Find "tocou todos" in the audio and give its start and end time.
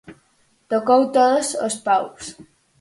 0.71-1.47